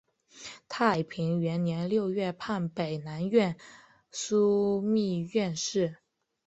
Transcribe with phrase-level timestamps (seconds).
[0.67, 3.55] 太平元年六月判北南院
[4.11, 5.97] 枢密院事。